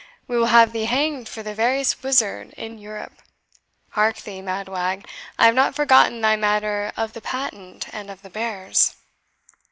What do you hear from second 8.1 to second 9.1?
the bears."